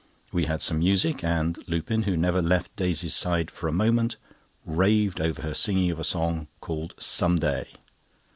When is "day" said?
7.37-7.67